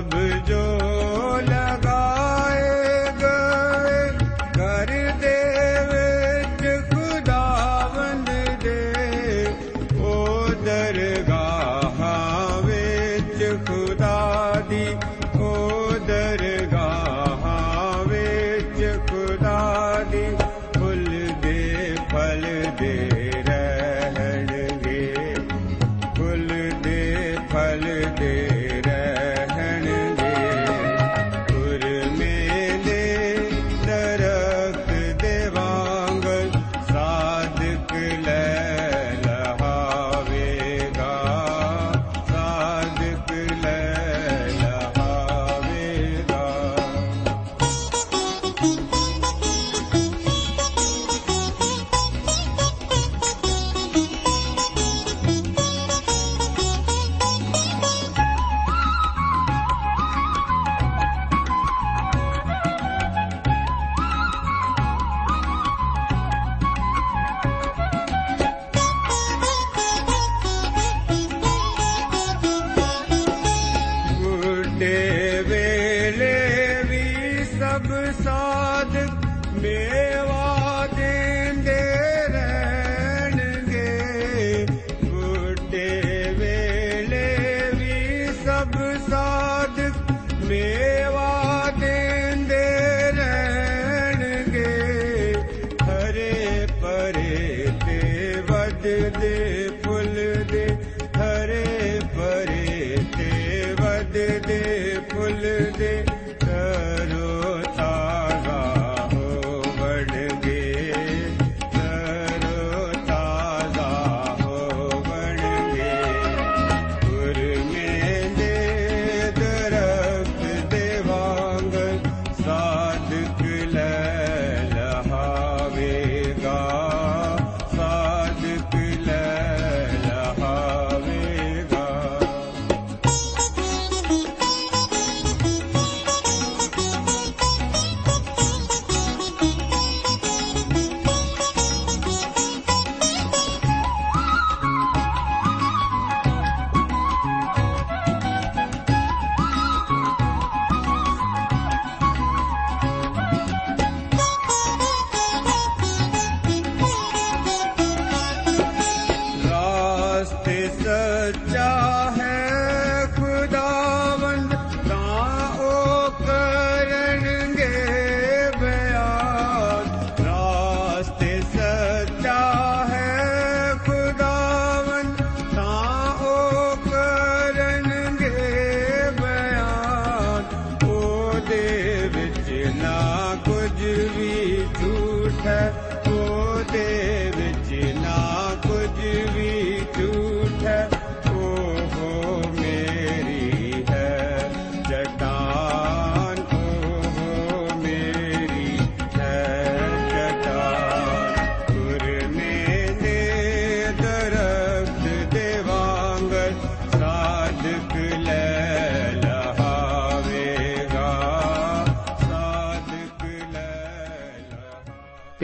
[0.00, 0.10] सब
[0.48, 0.69] जो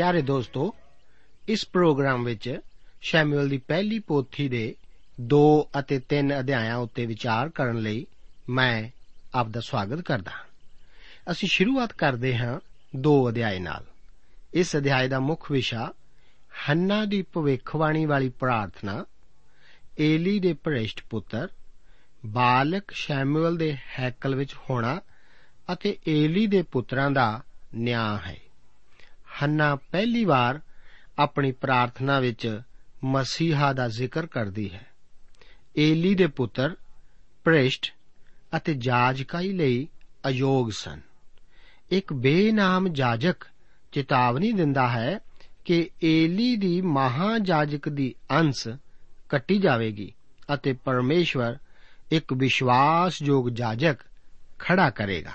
[0.07, 0.75] ਪਿਆਰੇ ਦੋਸਤੋ,
[1.47, 2.59] ਇਸ ਪ੍ਰੋਗਰਾਮ ਵਿੱਚ
[3.01, 4.75] ਸ਼ੈਮੂਅਲ ਦੀ ਪਹਿਲੀ ਪੋਥੀ ਦੇ
[5.21, 8.07] 2 ਅਤੇ 3 ਅਧਿਆਇਆਂ ਉੱਤੇ ਵਿਚਾਰ ਕਰਨ ਲਈ
[8.49, 8.89] ਮੈਂ
[9.35, 10.45] ਆਪ ਦਾ ਸਵਾਗਤ ਕਰਦਾ ਹਾਂ।
[11.31, 12.59] ਅਸੀਂ ਸ਼ੁਰੂਆਤ ਕਰਦੇ ਹਾਂ
[12.95, 13.83] 2 ਅਧਿਆਏ ਨਾਲ।
[14.53, 15.93] ਇਸ ਅਧਿਆਏ ਦਾ ਮੁੱਖ ਵਿਸ਼ਾ
[16.69, 19.05] ਹੰਨਾ ਦੀ ਭਵਿੱਖਬਾਣੀ ਵਾਲੀ ਪ੍ਰਾਰਥਨਾ,
[19.99, 21.47] ਏਲੀ ਦੇ ਭ੍ਰਿਸ਼ਟ ਪੁੱਤਰ,
[22.25, 25.01] ਬਾਲਕ ਸ਼ੈਮੂਅਲ ਦੇ ਹੈਕਲ ਵਿੱਚ ਹੋਣਾ
[25.73, 27.43] ਅਤੇ ਏਲੀ ਦੇ ਪੁੱਤਰਾਂ ਦਾ
[27.75, 28.46] ਨਿਆਂ ਹੈ।
[29.43, 30.61] ਹੰਨਾ ਪਹਿਲੀ ਵਾਰ
[31.19, 32.61] ਆਪਣੀ ਪ੍ਰਾਰਥਨਾ ਵਿੱਚ
[33.03, 34.87] ਮਸੀਹਾ ਦਾ ਜ਼ਿਕਰ ਕਰਦੀ ਹੈ।
[35.77, 36.75] ਏਲੀ ਦੇ ਪੁੱਤਰ
[37.43, 37.93] ਭ੍ਰਿਸ਼ਟ
[38.57, 39.87] ਅਤੇ ਜਾਜਕਾਈ ਲਈ
[40.27, 41.01] ਅਯੋਗ ਸਨ।
[41.91, 43.35] ਇੱਕ ਬੇਨਾਮ ਜਾਜਕ
[43.91, 45.19] ਚੇਤਾਵਨੀ ਦਿੰਦਾ ਹੈ
[45.65, 48.67] ਕਿ ਏਲੀ ਦੀ ਮਹਾਜਾਜਕ ਦੀ ਅੰਸ
[49.29, 50.13] ਕੱਟੀ ਜਾਵੇਗੀ
[50.53, 51.57] ਅਤੇ ਪਰਮੇਸ਼ਵਰ
[52.11, 53.97] ਇੱਕ ਵਿਸ਼ਵਾਸਯੋਗ ਜਾਜਕ
[54.59, 55.31] ਖੜਾ ਕਰੇਗਾ।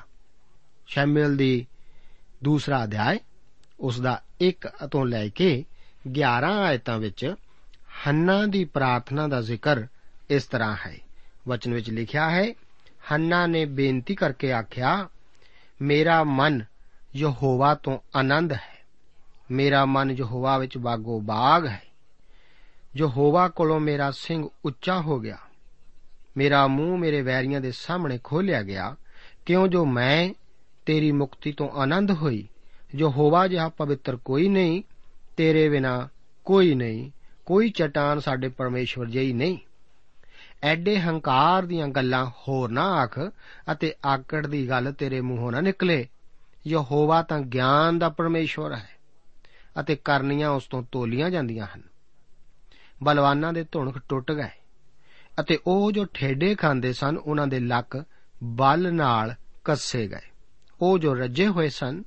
[0.87, 1.66] ਸ਼ਮੂਏਲ ਦੀ
[2.44, 3.19] ਦੂਸਰਾ ਅਧਿਆਇ
[3.82, 5.64] ਉਸ ਦਾ 1 ਤੋਂ ਲੈ ਕੇ
[6.20, 7.34] 11 ਆਇਤਾਂ ਵਿੱਚ
[8.06, 9.87] ਹੰਨਾ ਦੀ ਪ੍ਰਾਰਥਨਾ ਦਾ ਜ਼ਿਕਰ
[10.31, 10.99] ਇਸ ਤਰ੍ਹਾਂ ਹੈ।
[11.49, 12.54] ਵਚਨ ਵਿੱਚ ਲਿਖਿਆ ਹੈ,
[13.12, 15.09] ਹੰਨਾ ਨੇ ਬੇਨਤੀ ਕਰਕੇ ਆਖਿਆ,
[15.83, 16.64] ਮੇਰਾ ਮਨ
[17.16, 18.85] ਯਹੋਵਾ ਤੋਂ ਆਨੰਦ ਹੈ।
[19.50, 21.83] ਮੇਰਾ ਮਨ ਯਹੋਵਾ ਵਿੱਚ ਬਾਗੋ ਬਾਗ ਹੈ।
[22.97, 25.38] ਯਹੋਵਾ ਕੋਲੋਂ ਮੇਰਾ ਸਿੰਘ ਉੱਚਾ ਹੋ ਗਿਆ।
[26.37, 28.97] ਮੇਰਾ ਮੂੰਹ ਮੇਰੇ ਵੈਰੀਆਂ ਦੇ ਸਾਹਮਣੇ ਖੋਲਿਆ ਗਿਆ।
[29.47, 30.35] ਕਿਉਂ ਜੋ ਮੈਂ
[30.87, 32.49] ਤੇਰੀ ਮੁਕਤੀ ਤੋਂ ਆਨੰਦ ਹੋਈ
[32.96, 34.82] ਯਹੋਵਾ ਜਿਹਾ ਪਵਿੱਤਰ ਕੋਈ ਨਹੀਂ,
[35.37, 36.08] ਤੇਰੇ ਬਿਨਾ
[36.44, 37.11] ਕੋਈ ਨਹੀਂ,
[37.46, 39.58] ਕੋਈ ਚਟਾਨ ਸਾਡੇ ਪਰਮੇਸ਼ਵਰ ਜਿਹੀ ਨਹੀਂ।
[40.62, 43.18] ਐਡੇ ਹੰਕਾਰ ਦੀਆਂ ਗੱਲਾਂ ਹੋਰ ਨਾ ਆਖ
[43.72, 46.08] ਅਤੇ ਆਕੜ ਦੀ ਗੱਲ ਤੇਰੇ ਮੂੰਹੋਂ ਨਾ ਨਿਕਲੇ।
[46.66, 48.88] ਯਹੋਵਾ ਤਾਂ ਗਿਆਨ ਦਾ ਪਰਮੇਸ਼ਵਰ ਹੈ
[49.80, 51.82] ਅਤੇ ਕਰਨੀਆਂ ਉਸ ਤੋਂ ਤੋਲੀਆਂ ਜਾਂਦੀਆਂ ਹਨ।
[53.02, 54.62] ਬਲਵਾਨਾਂ ਦੇ ਧੁਣਕ ਟੁੱਟ ਗਏ
[55.40, 58.04] ਅਤੇ ਉਹ ਜੋ ਠੇਡੇ ਖਾਂਦੇ ਸਨ, ਉਹਨਾਂ ਦੇ ਲੱਕ
[58.44, 59.34] ਬਲ ਨਾਲ
[59.64, 60.30] ਕੱਸੇ ਗਏ।
[60.80, 62.02] ਉਹ ਜੋ ਰੱਜੇ ਹੋਏ ਸਨ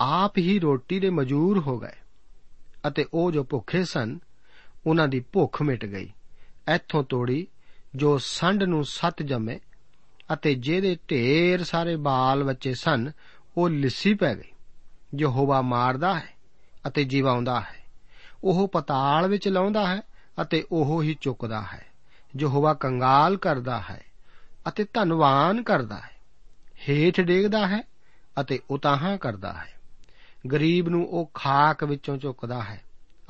[0.00, 1.96] ਆਪ ਹੀ ਰੋਟੀ ਦੇ ਮਜੂਰ ਹੋ ਗਏ
[2.88, 4.18] ਅਤੇ ਉਹ ਜੋ ਭੁੱਖੇ ਸਨ,
[4.86, 6.12] ਉਹਨਾਂ ਦੀ ਭੁੱਖ ਮਿਟ ਗਈ।
[6.74, 7.46] ਇੱਥੋਂ ਤੋੜੀ,
[7.94, 9.60] ਜੋ ਸੰਡ ਨੂੰ ਸੱਤ ਜੰਮੇ
[10.32, 13.10] ਅਤੇ ਜਿਹਦੇ ਢੇਰ ਸਾਰੇ ਬਾਲ ਬੱਚੇ ਸਨ,
[13.56, 14.52] ਉਹ ਲਿੱਸੀ ਪੈ ਗਈ।
[15.18, 16.34] ਯਹੋਵਾ ਮਾਰਦਾ ਹੈ
[16.86, 17.84] ਅਤੇ ਜੀਵਾਉਂਦਾ ਹੈ।
[18.44, 20.00] ਉਹ ਪਤਾਲ ਵਿੱਚ ਲਾਉਂਦਾ ਹੈ
[20.42, 21.86] ਅਤੇ ਉਹ ਹੀ ਚੁੱਕਦਾ ਹੈ।
[22.38, 24.04] ਯਹੋਵਾ ਕੰਗਾਲ ਕਰਦਾ ਹੈ
[24.68, 26.16] ਅਤੇ ਧਨਵਾਨ ਕਰਦਾ ਹੈ।
[26.88, 27.82] ਹੇਠ ਡੇਗਦਾ ਹੈ
[28.40, 29.75] ਅਤੇ ਉਤਾਹਾਂ ਕਰਦਾ ਹੈ।
[30.46, 32.82] ਗਰੀਬ ਨੂੰ ਉਹ ਖਾਕ ਵਿੱਚੋਂ ਚੁੱਕਦਾ ਹੈ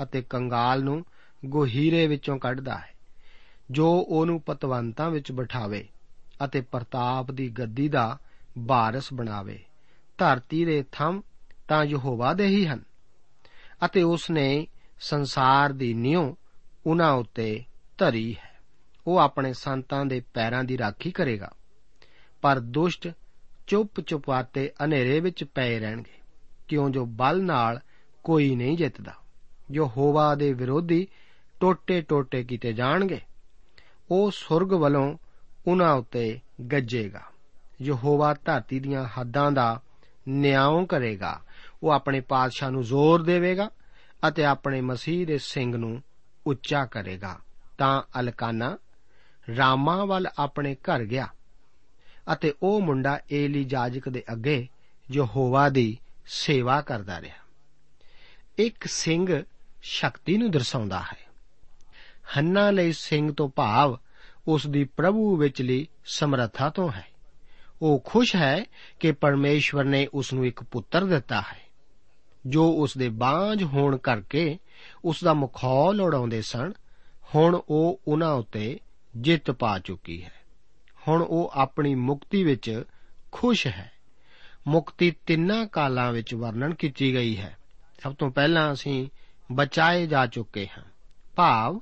[0.03, 1.05] ਅਤੇ ਕੰਗਾਲ ਨੂੰ
[1.45, 2.95] ਗੋਹੀਰੇ ਵਿੱਚੋਂ ਕੱਢਦਾ ਹੈ,
[3.71, 5.89] ਜੋ ਉਹਨੂੰ ਪਤਵੰਤਾਂ ਵਿੱਚ ਬਿਠਾਵੇ
[6.45, 8.19] ਅਤੇ ਪ੍ਰਤਾਪ ਦੀ ਗੱਦੀ ਦਾ
[8.59, 9.59] ਵਾਰਸ ਬਣਾਵੇ।
[10.19, 11.23] ਧਰਤੀ ਦੇ ਥੰਮ
[11.69, 12.83] ਤਾਂ ਯਹੋਵਾ ਦੇ ਹੀ ਹਨ
[13.85, 14.67] ਅਤੇ ਉਸ ਨੇ
[15.01, 16.35] ਸੰਸਾਰ ਦੀ ਨਿਉ
[16.87, 17.65] ਉਹਨਾਂ ਉੱਤੇ
[17.99, 18.55] ਧਰੀ ਹੈ।
[19.07, 21.51] ਉਹ ਆਪਣੇ ਸੰਤਾਂ ਦੇ ਪੈਰਾਂ ਦੀ ਰਾਖੀ ਕਰੇਗਾ,
[22.43, 23.09] ਪਰ ਦੁਸ਼ਟ
[23.67, 26.16] ਚੁੱਪ ਚੁਪਾਤੇ ਹਨੇਰੇ ਵਿੱਚ ਪਏ ਰਹਿਣਗੇ।
[26.69, 27.81] ਕਿਉਂ ਜੋ ਬਲ ਨਾਲ
[28.25, 29.13] ਕੋਈ ਨਹੀਂ ਜਿੱਤਦਾ?
[29.71, 31.09] ਜੋ ਹੋਵਾ ਦੇ ਵਿਰੋਧੀ
[31.61, 33.21] ਟੋਟੇ ਟੋਟੇ ਕੀਤੇ ਜਾਣਗੇ,
[34.11, 35.19] ਉਹ ਸੁਰਗ ਵੱਲੋਂ
[35.67, 36.41] ਉਹਨਾਂ ਉੱਤੇ
[36.73, 37.23] ਗੱਜੇਗਾ।
[37.83, 39.81] ਯਹੋਵਾ ਧਰਤੀ ਦੀਆਂ ਹੱਦਾਂ ਦਾ
[40.29, 41.41] ਨਿਆਂ ਕਰੇਗਾ,
[41.83, 43.71] ਉਹ ਆਪਣੇ ਪਾਤਸ਼ਾਹ ਨੂੰ ਜ਼ੋਰ ਦੇਵੇਗਾ
[44.29, 46.03] ਅਤੇ ਆਪਣੇ ਮਸੀਹ ਦੇ ਸਿੰਘ ਨੂੰ
[46.47, 47.39] ਉੱਚਾ ਕਰੇਗਾ।
[47.79, 48.79] ਤਾਂ ਅਲਕਾਨਾ
[49.57, 51.27] ਰਾਮਾ ਵੱਲ ਆਪਣੇ ਘਰ ਗਿਆ
[52.33, 54.69] ਅਤੇ ਉਹ ਮੁੰਡਾ ਏਲੀ ਜਾਜਕ ਦੇ ਅੱਗੇ
[55.13, 57.37] ਯਹੋਵਾ ਦੀ ਸੇਵਾ ਕਰਦਾ ਰਿਹਾ।
[58.59, 59.45] ਇੱਕ ਸਿੰਘ
[59.83, 61.26] ਸ਼ਕਤੀ ਨੂੰ ਦਰਸਾਉਂਦਾ ਹੈ।
[62.38, 63.99] ਹੰਨਾ ਲਈ ਸਿੰਘ ਤੋਂ ਭਾਵ
[64.49, 67.06] ਉਸ ਦੀ ਪ੍ਰਭੂ ਵਿਚਲੀ ਸਮਰੱਥਾ ਤੋਂ ਹੈ।
[67.83, 68.64] ਉਹ ਖੁਸ਼ ਹੈ
[69.00, 71.61] ਕਿ ਪਰਮੇਸ਼ਵਰ ਨੇ ਉਸ ਨੂੰ ਇੱਕ ਪੁੱਤਰ ਦਿੱਤਾ ਹੈ।
[72.47, 74.59] ਜੋ ਉਸ ਦੇ ਬਾਝ ਹੋਣ ਕਰਕੇ
[75.04, 76.73] ਉਸ ਦਾ ਮਖੌਲ ਉਡਾਉਂਦੇ ਸਨ,
[77.35, 78.80] ਹੁਣ ਉਹ ਉਹਨਾਂ ਉੱਤੇ
[79.16, 80.33] ਜਿੱਤ ਪਾ ਚੁੱਕੀ ਹੈ।
[81.09, 82.85] ਹੁਣ ਉਹ ਆਪਣੀ ਮੁਕਤੀ ਵਿੱਚ
[83.33, 83.92] ਖੁਸ਼ ਹੈ।
[84.67, 87.57] ਮੁਕਤੀ ਤਿੰਨਾਂ ਕਾਲਾਂ ਵਿੱਚ ਵਰਣਨ ਕੀਤੀ ਗਈ ਹੈ।
[88.03, 89.09] ਸਭ ਤੋਂ ਪਹਿਲਾਂ ਅਸੀਂ
[89.53, 90.85] ਬਚਾਏ ਜਾ ਚੁੱਕੇ ਹਾਂ।
[91.37, 91.81] ਭਾਵ,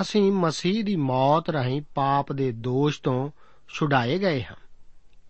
[0.00, 3.30] ਅਸੀਂ ਮਸੀਹ ਦੀ ਮੌਤ ਰਾਹੀਂ ਪਾਪ ਦੇ ਦੋਸ਼ ਤੋਂ
[3.68, 4.56] ਛੁਡਾਏ ਗਏ ਹਾਂ।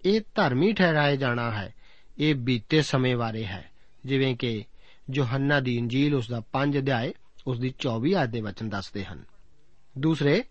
[0.04, 1.74] ਇਹ ਧਰਮੀ ਠਹਿਰਾਏ ਜਾਣਾ ਹੈ।
[2.18, 3.70] ਇਹ ਬੀਤੇ ਸਮੇਂ ਬਾਰੇ ਹੈ।
[4.06, 4.64] ਜਿਵੇਂ ਕਿ
[5.14, 7.14] ਯੋਹੰਨਾ ਦੀ ਇੰਜੀਲ ਉਸ ਦਾ 5 ਅਧਿਆਏ,
[7.46, 9.24] ਉਸ ਦੀ 24 ਆਇਤ ਦੇ ਵਚਨ ਦੱਸਦੇ ਹਨ।
[9.98, 10.44] ਦੂਸਰੇ,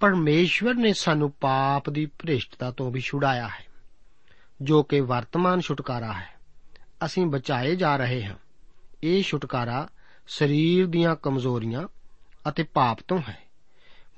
[0.00, 3.73] ਪਰਮੇਸ਼ਵਰ ਨੇ ਸਾਨੂੰ ਪਾਪ ਦੀ ਭ੍ਰਿਸ਼ਟਤਾ ਤੋਂ ਵੀ ਛੁਡਾਇਆ ਹੈ।
[4.62, 6.34] ਜੋ ਕਿ ਵਰਤਮਾਨ ਛੁਟਕਾਰਾ ਹੈ।
[7.04, 8.34] ਅਸੀਂ ਬਚਾਏ ਜਾ ਰਹੇ ਹਾਂ।
[9.02, 9.88] ਇਹ ਛੁਟਕਾਰਾ
[10.26, 11.88] ਸਰੀਰ ਦੀਆਂ ਕਮਜ਼ੋਰੀਆਂ
[12.48, 13.38] ਅਤੇ ਪਾਪ ਤੋਂ ਹੈ।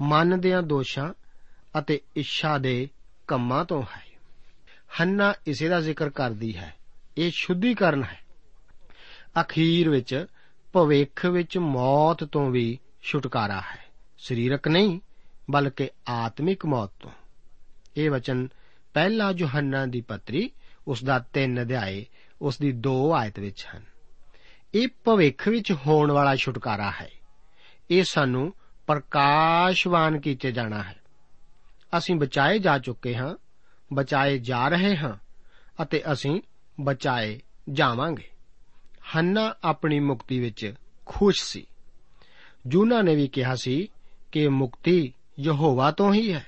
[0.00, 1.12] ਮਨ ਦੀਆਂ ਦੋਸ਼ਾਂ
[1.78, 2.88] ਅਤੇ ਇੱਛਾ ਦੇ
[3.28, 4.06] ਕੰਮਾਂ ਤੋਂ ਹੈ।
[5.00, 6.74] ਹੰਨਾ ਇਸੇ ਦਾ ਜ਼ਿਕਰ ਕਰਦੀ ਹੈ।
[7.18, 8.20] ਇਹ ਸ਼ੁੱਧੀਕਰਨ ਹੈ।
[9.40, 10.26] ਅਖੀਰ ਵਿੱਚ
[10.72, 13.84] ਭਵਿੱਖ ਵਿੱਚ ਮੌਤ ਤੋਂ ਵੀ ਛੁਟਕਾਰਾ ਹੈ।
[14.18, 15.00] ਸਰੀਰਕ ਨਹੀਂ,
[15.50, 17.10] ਬਲਕਿ ਆਤਮਿਕ ਮੌਤ ਤੋਂ।
[17.96, 18.48] ਇਹ ਵਚਨ
[18.96, 20.50] ਪਹਿਲਾ ਯੋਹੰਨਾ ਦੀ ਪੱਤਰੀ,
[20.88, 22.06] ਉਸ ਦਾ 3 ਅਧਿਆਏ,
[22.42, 23.82] ਉਸ ਦੀ 2 ਆਇਤ ਵਿੱਚ ਹਨ।
[24.74, 27.10] ਇਹ ਭਵਿੱਖ ਵਿੱਚ ਹੋਣ ਵਾਲਾ ਛੁਟਕਾਰਾ ਹੈ।
[27.90, 28.54] ਇਹ ਸਾਨੂੰ
[28.86, 30.96] ਪ੍ਰਕਾਸ਼ਵਾਨ ਕੀਤੇ ਜਾਣਾ ਹੈ।
[31.98, 33.34] ਅਸੀਂ ਬਚਾਏ ਜਾ ਚੁੱਕੇ ਹਾਂ,
[33.92, 35.16] ਬਚਾਏ ਜਾ ਰਹੇ ਹਾਂ
[35.82, 36.40] ਅਤੇ ਅਸੀਂ
[36.80, 37.40] ਬਚਾਏ
[37.72, 38.28] ਜਾਵਾਂਗੇ।
[39.16, 40.74] ਹੰਨਾ ਆਪਣੀ ਮੁਕਤੀ ਵਿੱਚ
[41.06, 41.66] ਖੁਸ਼ ਸੀ।
[42.66, 43.88] ਜੂਨਾ ਨੇ ਵੀ ਕਿਹਾ ਸੀ
[44.32, 46.46] ਕਿ ਮੁਕਤੀ ਯਹੋਵਾ ਤੋਂ ਹੀ ਹੈ।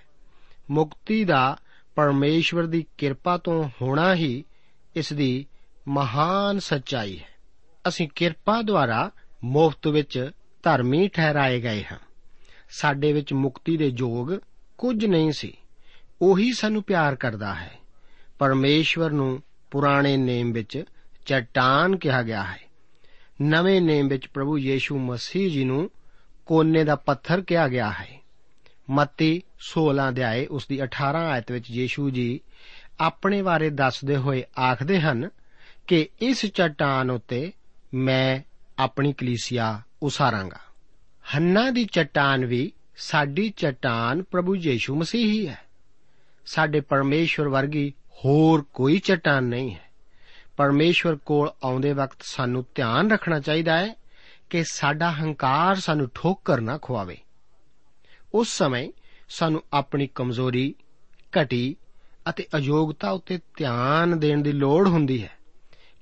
[0.70, 1.58] ਮੁਕਤੀ ਦਾ
[1.98, 4.44] ਪਰਮੇਸ਼ਵਰ ਦੀ ਕਿਰਪਾ ਤੋਂ ਹੋਣਾ ਹੀ
[4.96, 5.46] ਇਸ ਦੀ
[5.88, 7.28] ਮਹਾਨ ਸੱਚਾਈ ਹੈ।
[7.88, 9.10] ਅਸੀਂ ਕਿਰਪਾ ਦੁਆਰਾ
[9.44, 10.30] ਮੁਫਤ ਵਿੱਚ
[10.62, 11.98] ਧਰਮੀ ਠਹਿਰਾਏ ਗਏ ਹਾਂ।
[12.70, 14.34] ਸਾਡੇ ਵਿੱਚ ਮੁਕਤੀ ਦੇ ਯੋਗ
[14.78, 15.56] ਕੁਝ ਨਹੀਂ ਸੀ।
[16.22, 17.78] ਉਹੀ ਸਾਨੂੰ ਪਿਆਰ ਕਰਦਾ ਹੈ।
[18.38, 20.84] ਪਰਮੇਸ਼ਵਰ ਨੂੰ ਪੁਰਾਣੇ ਨੇਮ ਵਿੱਚ
[21.26, 22.60] ਚਟਾਨ ਕਿਹਾ ਗਿਆ ਹੈ।
[23.42, 25.90] ਨਵੇਂ ਨੇਮ ਵਿੱਚ ਪ੍ਰਭੂ ਯੀਸ਼ੂ ਮਸੀਹ ਜੀ ਨੂੰ
[26.46, 28.17] ਕੋਨੇ ਦਾ ਪੱਥਰ ਕਿਹਾ ਗਿਆ ਹੈ।
[28.90, 32.40] ਮੱਤੀ 16 ਅਧਿਆਏ, ਉਸ ਦੀ 18 ਆਇਤ ਵਿੱਚ ਯੀਸ਼ੂ ਜੀ
[33.00, 35.30] ਆਪਣੇ ਬਾਰੇ ਦੱਸਦੇ ਹੋਏ ਆਖਦੇ ਹਨ
[35.86, 37.52] ਕਿ ਇਸ ਚਟਾਨ ਉੱਤੇ
[37.94, 38.40] ਮੈਂ
[38.78, 40.58] ਆਪਣੀ ਕਲੀਸਿਆ ਉਸਾਰਾਂਗਾ।
[41.34, 45.58] ਹੰਨਾ ਦੀ ਚਟਾਨ ਵੀ ਸਾਡੀ ਚਟਾਨ ਪ੍ਰਭੂ ਯੀਸ਼ੂ ਮਸੀਹ ਹੀ ਹੈ।
[46.46, 47.92] ਸਾਡੇ ਪਰਮੇਸ਼ਵਰ ਵਰਗੀ
[48.24, 49.88] ਹੋਰ ਕੋਈ ਚਟਾਨ ਨਹੀਂ ਹੈ।
[50.56, 53.94] ਪਰਮੇਸ਼ਵਰ ਕੋਲ ਆਉਂਦੇ ਵਕਤ ਸਾਨੂੰ ਧਿਆਨ ਰੱਖਣਾ ਚਾਹੀਦਾ ਹੈ
[54.50, 57.18] ਕਿ ਸਾਡਾ ਹੰਕਾਰ ਸਾਨੂੰ ਠੋਕਰ ਨਾ ਖਵਾਵੇ
[58.34, 58.88] ਉਸ ਸਮੇਂ
[59.28, 60.74] ਸਾਨੂੰ ਆਪਣੀ ਕਮਜ਼ੋਰੀ,
[61.42, 61.76] ਘਟੀ
[62.28, 65.30] ਅਤੇ ਅਯੋਗਤਾ ਉੱਤੇ ਧਿਆਨ ਦੇਣ ਦੀ ਲੋੜ ਹੁੰਦੀ ਹੈ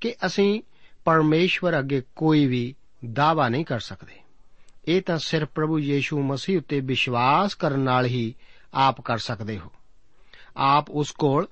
[0.01, 0.63] ਕਿ ਅਸੀਂ
[1.05, 2.75] ਪਰਮੇਸ਼ਵਰ ਅੱਗੇ ਕੋਈ ਵੀ
[3.13, 4.13] ਦਾਵਾ ਨਹੀਂ ਕਰ ਸਕਦੇ।
[4.89, 8.35] ਇਹ ਤਾਂ ਸਿਰਫ ਪ੍ਰਭੂ ਯੀਸ਼ੂ ਮਸੀਹ ਉੱਤੇ ਵਿਸ਼ਵਾਸ ਕਰਨ ਨਾਲ ਹੀ
[8.75, 9.73] ਆਪ ਕਰ ਸਕਦੇ ਹੋ।
[10.57, 11.49] ਆਪ ਉਸ ਕੋਲ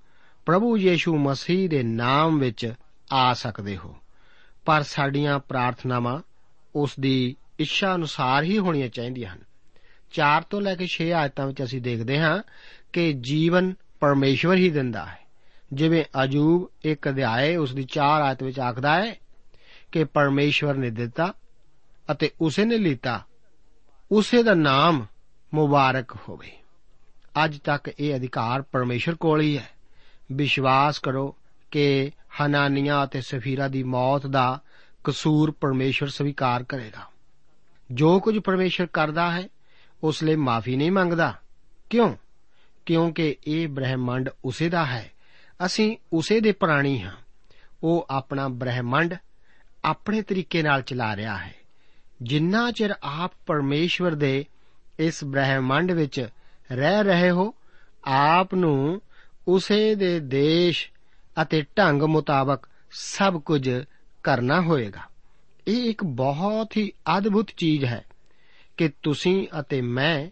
[0.46, 2.74] ਪ੍ਰਭੂ ਯੀਸ਼ੂ ਮਸੀਹ ਦੇ ਨਾਮ ਵਿੱਚ
[3.12, 3.96] ਆ ਸਕਦੇ ਹੋ।
[4.64, 6.22] ਪਰ ਸਾਡੀਆਂ ਪ੍ਰਾਰਥਨਾਵਾਂ
[6.74, 9.38] ਉਸ ਦੀ ਇੱਛਾ ਅਨੁਸਾਰ ਹੀ ਹੋਣੀਆਂ ਚਾਹੀਦੀਆਂ ਹਨ।
[10.14, 12.42] 4 ਤੋਂ ਲੈ ਕੇ 6 ਆਇਤਾਂ ਵਿੱਚ ਅਸੀਂ ਦੇਖਦੇ ਹਾਂ
[12.92, 15.18] ਕਿ ਜੀਵਨ ਪਰਮੇਸ਼ਵਰ ਹੀ ਦਿੰਦਾ ਹੈ।
[15.72, 19.14] ਜਿਵੇਂ ਅਜੂਬ ਇੱਕ ਅਧਿਆਏ ਉਸ ਦੀ 4 ਆਇਤ ਵਿੱਚ ਆਖਦਾ ਹੈ
[19.92, 21.34] ਕਿ ਪਰਮੇਸ਼ਵਰ ਨੇ ਦਿੱਤਾ
[22.12, 23.24] ਅਤੇ ਉਸੇ ਨੇ ਲੀਤਾ।
[24.12, 25.06] ਉਸੇ ਦਾ ਨਾਮ
[25.54, 26.52] ਮੁਬਾਰਕ ਹੋਵੇ।
[27.44, 29.68] ਅੱਜ ਤੱਕ ਇਹ ਅਧਿਕਾਰ ਪਰਮੇਸ਼ਰ ਕੋਲ ਹੀ ਹੈ।
[30.32, 31.36] ਵਿਸ਼ਵਾਸ ਕਰੋ
[31.70, 34.60] ਕਿ ਹਨਾਨੀਆਂ ਅਤੇ ਸਫੀਰਾ ਦੀ ਮੌਤ ਦਾ
[35.04, 37.02] ਕਸੂਰ ਪਰਮੇਸ਼ਰ ਸਵੀਕਾਰ ਕਰੇਗਾ।
[37.92, 39.48] ਜੋ ਕੁਝ ਪਰਮੇਸ਼ਰ ਕਰਦਾ ਹੈ
[40.04, 41.34] ਉਸ ਲਈ ਮਾਫੀ ਨਹੀਂ ਮੰਗਦਾ।
[41.90, 42.16] ਕਿਉਂ?
[42.86, 45.10] ਕਿਉਂਕਿ ਇਹ ਬ੍ਰਹਿਮੰਡ ਉਸੇ ਦਾ ਹੈ।
[45.66, 47.16] ਅਸੀਂ ਉਸੇ ਦੇ ਪ੍ਰਾਣੀ ਹਾਂ।
[47.82, 49.14] ਉਹ ਆਪਣਾ ਬ੍ਰਹਿਮੰਡ
[49.84, 51.54] ਆਪਣੇ ਤਰੀਕੇ ਨਾਲ ਚਲਾ ਰਿਹਾ ਹੈ।
[52.22, 54.44] ਜਿੰਨਾ ਚਿਰ ਆਪ ਪਰਮੇਸ਼ਵਰ ਦੇ
[54.98, 56.28] ਇਸ ਬ੍ਰਹਿਮੰਡ ਵਿੱਚ
[56.72, 57.54] ਰਹਿ ਰਹੇ ਹੋ,
[58.04, 59.02] ਆਪ ਨੂੰ
[59.48, 60.88] ਉਸੇ ਦੇ ਦੇਸ਼
[61.42, 63.70] ਅਤੇ ਢੰਗ ਮੁਤਾਬਕ ਸਭ ਕੁਝ
[64.22, 65.00] ਕਰਨਾ ਹੋਏਗਾ।
[65.68, 68.04] ਇਹ ਇੱਕ ਬਹੁਤ ਹੀ ਅਦਭੁਤ ਚੀਜ਼ ਹੈ।
[68.76, 70.30] ਕਿ ਤੁਸੀਂ ਅਤੇ ਮੈਂ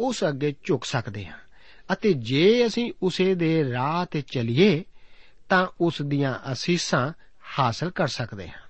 [0.00, 1.38] ਉਸ ਅੱਗੇ ਝੁਕ ਸਕਦੇ ਹਾਂ।
[1.92, 4.84] ਅਤੇ ਜੇ ਅਸੀਂ ਉਸੇ ਦੇ ਰਾਹ ਤੇ ਚੱਲੀਏ,
[5.48, 7.12] ਤਾਂ ਉਸ ਦੀਆਂ ਅਸੀਸਾਂ
[7.58, 8.62] ਹਾਸਲ ਕਰ ਸਕਦੇ ਹਾਂ।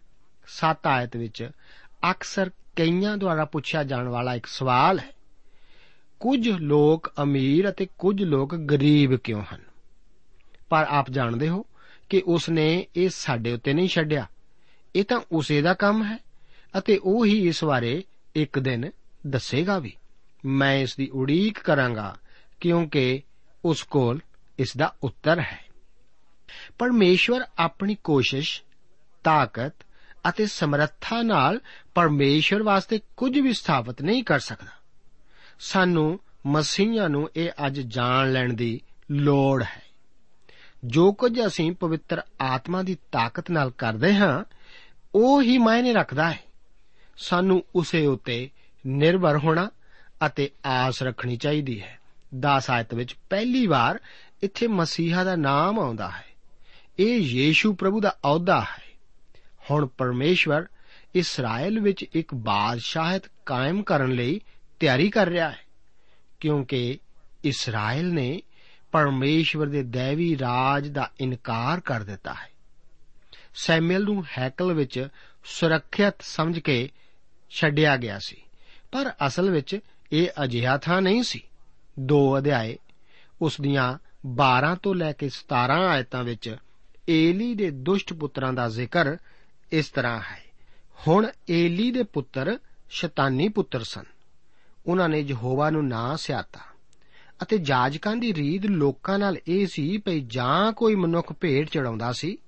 [0.47, 1.51] 7 ਆਇਤ ਵਿੱਚ
[2.11, 5.11] ਅਕਸਰ ਕਈਆਂ ਦੁਆਰਾ ਪੁੱਛਿਆ ਜਾਣ ਵਾਲਾ ਇੱਕ ਸਵਾਲ ਹੈ,
[6.21, 9.61] ਕੁਝ ਲੋਕ ਅਮੀਰ ਅਤੇ ਕੁਝ ਲੋਕ ਗਰੀਬ ਕਿਉਂ ਹਨ?
[10.69, 11.67] ਪਰ ਆਪ ਜਾਣਦੇ ਹੋ
[12.09, 14.27] ਕਿ ਉਸ ਨੇ ਇਹ ਸਾਡੇ ਉੱਤੇ ਨਹੀਂ ਛੱਡਿਆ।
[14.97, 16.19] ਇਹ ਤਾਂ ਉਸੇ ਦਾ ਕੰਮ ਹੈ
[16.79, 18.03] ਅਤੇ ਉਹ ਹੀ ਇਸ ਬਾਰੇ
[18.35, 18.91] ਇੱਕ ਦਿਨ
[19.27, 19.97] ਦੱਸੇਗਾ ਵੀ,
[20.45, 22.17] ਮੈਂ ਇਸ ਦੀ ਉਡੀਕ ਕਰਾਂਗਾ,
[22.61, 23.23] ਕਿਉਂਕਿ
[23.65, 24.21] ਉਸ ਕੋਲ
[24.59, 25.65] ਇਸ ਦਾ ਉੱਤਰ ਹੈ।
[26.79, 28.63] ਪਰਮੇਸ਼ਵਰ ਆਪਣੀ ਕੋਸ਼ਿਸ਼,
[29.25, 29.75] ਤਾਕਤ
[30.29, 31.61] ਅਤੇ ਸਮਰੱਥਾ ਨਾਲ
[31.95, 34.71] ਪਰਮੇਸ਼ਵਰ ਵਾਸਤੇ ਕੁਝ ਵੀ ਸਥਾਪਿਤ ਨਹੀਂ ਕਰ ਸਕਦਾ।
[35.59, 39.83] ਸਾਨੂੰ ਮਸੀਹਾਂ ਨੂੰ ਇਹ ਅੱਜ ਜਾਣ ਲੈਣ ਦੀ ਲੋੜ ਹੈ।
[40.85, 44.45] ਜੋ ਕੁਝ ਅਸੀਂ ਪਵਿੱਤਰ ਆਤਮਾ ਦੀ ਤਾਕਤ ਨਾਲ ਕਰਦੇ ਹਾਂ,
[45.15, 46.41] ਉਹ ਹੀ ਮਾਇਨੇ ਰੱਖਦਾ ਹੈ।
[47.17, 48.51] ਸਾਨੂੰ ਉਸੇ ਉੱਤੇ
[48.87, 49.71] ਨਿਰਭਰ ਹੋਣਾ
[50.27, 51.99] ਅਤੇ ਆਸ ਰੱਖਣੀ ਚਾਹੀਦੀ ਹੈ।
[52.35, 53.99] 10 ਆਇਤ ਵਿੱਚ ਪਹਿਲੀ ਵਾਰ
[54.43, 56.25] ਇੱਥੇ ਮਸੀਹਾ ਦਾ ਨਾਮ ਆਉਂਦਾ ਹੈ।
[56.99, 58.83] ਇਹ ਯੀਸ਼ੂ ਪ੍ਰਭੂ ਦਾ ਅਹੁਦਾ ਹੈ।
[59.71, 60.67] ਹੁਣ ਪਰਮੇਸ਼ਵਰ
[61.15, 64.41] ਇਸਰਾਇਲ ਵਿੱਚ ਇੱਕ ਬਾਦਸ਼ਾਹਤ ਕਾਇਮ ਕਰਨ ਲਈ
[64.81, 65.59] ਤਿਆਰੀ ਕਰ ਰਿਹਾ ਹੈ,
[66.41, 66.99] ਕਿਉਂਕਿ
[67.45, 68.43] ਇਸਰਾਇਲ ਨੇ
[68.93, 72.51] ਪਰਮੇਸ਼ਵਰ ਦੇ ਦੇਵੀ ਰਾਜ ਦਾ ਇਨਕਾਰ ਕਰ ਦਿੱਤਾ ਹੈ।
[73.55, 75.09] ਸੈਮੂਅਲ ਨੂੰ ਹੈਕਲ ਵਿੱਚ
[75.45, 76.91] ਸੁਰੱਖਿਅਤ ਸਮਝ ਕੇ
[77.51, 78.44] ਛੱਡਿਆ ਗਿਆ ਸੀ।
[78.95, 79.79] ਪਰ ਅਸਲ ਵਿੱਚ
[80.13, 81.41] ਇਹ ਅਜਿਹਾ ਥਾਂ ਨਹੀਂ ਸੀ।
[81.99, 82.79] ਦੋ ਅਧਿਆਏ,
[83.43, 86.57] ਉਸ ਦੀਆਂ 12 ਤੋਂ ਲੈ ਕੇ 17 ਆਇਤਾਂ ਵਿੱਚ
[87.09, 89.17] ਏਲੀ ਦੇ ਦੁਸ਼ਟ ਪੁੱਤਰਾਂ ਦਾ ਜ਼ਿਕਰ
[89.73, 90.45] ਇਸ ਤਰ੍ਹਾਂ ਹੈ।
[91.09, 92.59] ਹੁਣ ਏਲੀ ਦੇ ਪੁੱਤਰ
[92.91, 94.05] ਸ਼ੈਤਾਨੀ ਪੁੱਤਰ ਸਨ।
[94.87, 96.61] ਉਹਨਾਂ ਨੇ ਯਹੋਵਾ ਨੂੰ ਨਾ ਸਿਆਤਾ
[97.43, 102.39] ਅਤੇ ਜਾਜਕਾਂ ਦੀ ਰੀਤ ਲੋਕਾਂ ਨਾਲ ਇਹ ਸੀ ਭਈ ਜਾਂ ਕੋਈ ਮਨੁੱਖ ਭੇਟ ਚੜਾਉਂਦਾ ਸੀ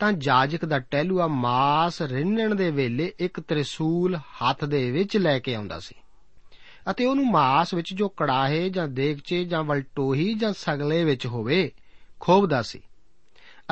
[0.00, 5.54] ਤਾਂ ਜਾਜਕ ਦਾ ਟਹਿਲੂਆ ਮਾਸ ਰਿੰਨਣ ਦੇ ਵੇਲੇ ਇੱਕ ਤ੍ਰਿਸ਼ੂਲ ਹੱਥ ਦੇ ਵਿੱਚ ਲੈ ਕੇ
[5.54, 5.94] ਆਉਂਦਾ ਸੀ।
[6.90, 11.72] ਅਤੇ ਉਹਨੂੰ ਮਾਸ ਵਿੱਚ ਜੋ ਕੜਾਹੇ ਜਾਂ ਦੇਗਚੇ ਜਾਂ ਵਲਟੋਹੀ ਜਾਂ ਸਗਲੇ ਵਿੱਚ ਹੋਵੇ
[12.20, 12.80] ਖੋਬਦਾ ਸੀ।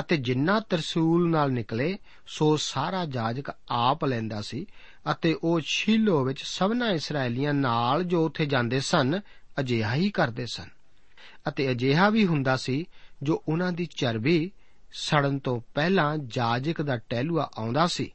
[0.00, 4.66] ਅਤੇ ਜਿੰਨਾ ਤਰਸੂਲ ਨਾਲ ਨਿਕਲੇ, ਸੋ ਸਾਰਾ ਜਾਜਕ ਆਪ ਲੈਂਦਾ ਸੀ
[5.12, 9.20] ਅਤੇ ਉਹ ਸ਼ੀਲੋ ਵਿੱਚ ਸਭਨਾ ਇਸرائیਲੀਆਂ ਨਾਲ ਜੋ ਉੱਥੇ ਜਾਂਦੇ ਸਨ,
[9.60, 10.68] ਅਜਿਹਾ ਹੀ ਕਰਦੇ ਸਨ।
[11.48, 12.84] ਅਤੇ ਅਜਿਹਾ ਵੀ ਹੁੰਦਾ ਸੀ
[13.22, 14.50] ਜੋ ਉਹਨਾਂ ਦੀ ਚਰਬੀ
[14.92, 18.10] ਸੜਨ ਤੋਂ ਪਹਿਲਾਂ ਜਾਜਕ ਦਾ ਟਹਿਲੂਆ ਆਉਂਦਾ ਸੀ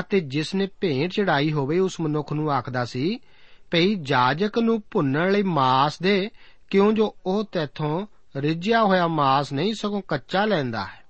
[0.00, 3.20] ਅਤੇ ਜਿਸ ਨੇ ਭੇਂਟ ਚੜਾਈ ਹੋਵੇ, ਉਸ ਮਨੁੱਖ ਨੂੰ ਆਖਦਾ ਸੀ,
[3.70, 6.30] ਭਈ ਜਾਜਕ ਨੂੰ ਭੁੰਨਣ ਲਈ ਮਾਸ ਦੇ,
[6.70, 11.04] ਕਿਉਂ ਜੋ ਉਹ ਤੇਥੋਂ ਰਿੱਝਿਆ ਹੋਇਆ ਮਾਸ ਨਹੀਂ, ਸਗੋਂ ਕੱਚਾ ਲੈਂਦਾ ਹੈ।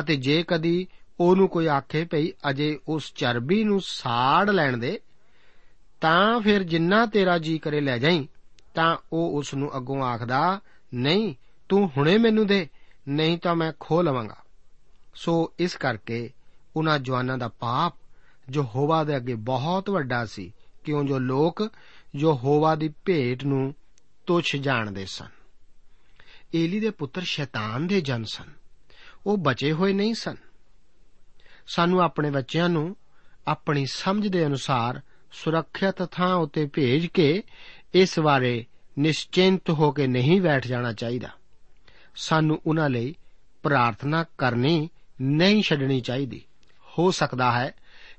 [0.00, 0.86] ਅਤੇ ਜੇ ਕਦੀ
[1.20, 5.00] ਉਹਨੂੰ ਕੋਈ ਆਖੇ, ਭਈ ਅਜੇ ਉਸ ਚਰਬੀ ਨੂੰ ਸਾੜ ਲੈਣ ਦੇ,
[6.00, 8.26] ਤਾਂ ਫਿਰ ਜਿੰਨਾ ਤੇਰਾ ਜੀ ਕਰੇ ਲੈ ਜਾਈਂ,
[8.74, 10.60] ਤਾਂ ਉਹ ਉਸ ਨੂੰ ਅੱਗੋਂ ਆਖਦਾ,
[10.94, 11.34] ਨਹੀਂ,
[11.68, 12.68] ਤੂੰ ਹੁਣੇ ਮੈਨੂੰ ਦੇ।
[13.08, 14.36] ਨਹੀਂ ਤਾਂ ਮੈਂ ਖੋ ਲਵਾਂਗਾ।
[15.14, 16.30] ਸੋ ਇਸ ਕਰਕੇ
[16.76, 17.94] ਉਹਨਾਂ ਜਵਾਨਾਂ ਦਾ ਪਾਪ
[18.48, 20.52] ਜੋ ਹੋਵਾ ਦੇ ਅੱਗੇ ਬਹੁਤ ਵੱਡਾ ਸੀ,
[20.84, 21.70] ਕਿਉਂ ਜੋ ਲੋਕ
[22.14, 23.74] ਜੋ ਹੋਵਾ ਦੀ ਭੇਟ ਨੂੰ
[24.26, 25.28] ਤੁੱਛ ਜਾਣਦੇ ਸਨ।
[26.54, 28.44] ਏਲੀ ਦੇ ਪੁੱਤਰ ਸ਼ੈਤਾਨ ਦੇ ਜਨ ਸਨ।
[29.26, 30.36] ਉਹ ਬਚੇ ਹੋਏ ਨਹੀਂ ਸਨ।
[31.66, 32.96] ਸਾਨੂੰ ਆਪਣੇ ਬੱਚਿਆਂ ਨੂੰ
[33.48, 35.00] ਆਪਣੀ ਸਮਝ ਦੇ ਅਨੁਸਾਰ
[35.32, 37.42] ਸੁਰੱਖਿਅਤ ਥਾਂ ਉੱਤੇ ਭੇਜ ਕੇ
[37.94, 38.66] ਇਸ ਬਾਰੇ
[38.98, 41.28] ਨਿਸ਼ਚਿੰਤ ਹੋ ਕੇ ਨਹੀਂ ਬੈਠ ਜਾਣਾ ਚਾਹੀਦਾ।
[42.14, 43.14] ਸਾਨੂੰ ਉਹਨਾਂ ਲਈ
[43.62, 44.88] ਪ੍ਰਾਰਥਨਾ ਕਰਨੀ
[45.22, 46.42] ਨਹੀਂ ਛੱਡਣੀ ਚਾਹੀਦੀ।
[46.98, 47.74] ਹੋ ਸਕਦਾ ਹੈ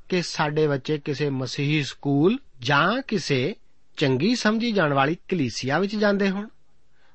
[0.10, 3.56] ਕਿ ਸਾਡੇ ਬੱਚੇ ਕਿਸੇ ਮਸੀਹੀ ਸਕੂਲ ਜਾਂ ਕਿਸੇ
[3.98, 6.48] ਚੰਗੀ ਸਮਝੀ ਜਾਣ ਵਾਲੀ ਕਲੀਸਿਆ ਵਿੱਚ ਜਾਂਦੇ ਹੋਣ।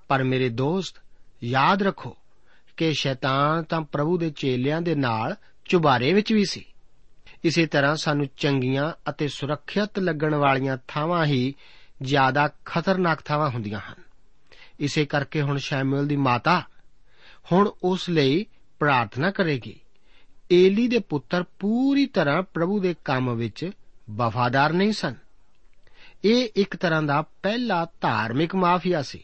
[0.08, 0.96] ਪਰ ਮੇਰੇ ਦੋਸਤ,
[1.44, 2.16] ਯਾਦ ਰੱਖੋ
[2.76, 6.64] ਕਿ ਸ਼ੈਤਾਨ ਤਾਂ ਪ੍ਰਭੂ ਦੇ ਚੇਲਿਆਂ ਦੇ ਨਾਲ ਚੁਬਾਰੇ ਵਿੱਚ ਵੀ ਸੀ।
[7.44, 11.54] ਇਸੇ ਤਰ੍ਹਾਂ ਸਾਨੂੰ ਚੰਗੀਆਂ ਅਤੇ ਸੁਰੱਖਿਅਤ ਲੱਗਣ ਵਾਲੀਆਂ ਥਾਵਾਂ ਹੀ
[12.02, 14.05] ਜ਼ਿਆਦਾ ਖਤਰਨਾਕ ਥਾਵਾਂ ਹੁੰਦੀਆਂ ਹਨ।
[14.80, 16.62] ਇਸੇ ਕਰਕੇ ਹੁਣ ਸ਼ੈਮੂਅਲ ਦੀ ਮਾਤਾ
[17.52, 18.46] ਹੁਣ ਉਸ ਲਈ
[18.78, 19.80] ਪ੍ਰਾਰਥਨਾ ਕਰੇਗੀ।
[20.52, 23.70] ਏਲੀ ਦੇ ਪੁੱਤਰ ਪੂਰੀ ਤਰ੍ਹਾਂ ਪ੍ਰਭੂ ਦੇ ਕੰਮ ਵਿੱਚ
[24.10, 25.14] ਵਫਾਦਾਰ ਨਹੀਂ ਸਨ।
[26.24, 29.22] ਇਹ ਇੱਕ ਤਰ੍ਹਾਂ ਦਾ ਪਹਿਲਾ ਧਾਰਮਿਕ ਮਾਫੀਆ ਸੀ।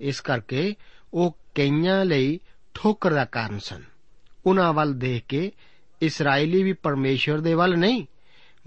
[0.00, 0.74] ਇਸ ਕਰਕੇ
[1.14, 2.40] ਉਹ ਕਈਆਂ ਲਈ
[2.74, 3.82] ਠੋਕਰ ਦਾ ਕਾਰਨ ਸਨ।
[4.46, 5.52] ਉਹਨਾਂ ਵੱਲ ਦੇਖ ਕੇ
[6.02, 8.06] ਇਸرائیਲੀ ਵੀ ਪਰਮੇਸ਼ਰ ਦੇ ਵੱਲ ਨਹੀਂ